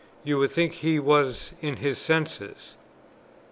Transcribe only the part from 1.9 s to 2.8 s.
senses."